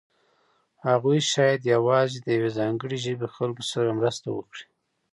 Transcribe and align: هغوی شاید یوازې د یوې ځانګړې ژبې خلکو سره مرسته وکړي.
هغوی 0.87 1.19
شاید 1.33 1.71
یوازې 1.73 2.17
د 2.21 2.27
یوې 2.37 2.49
ځانګړې 2.59 2.97
ژبې 3.05 3.27
خلکو 3.35 3.63
سره 3.71 3.97
مرسته 3.99 4.27
وکړي. 4.37 4.65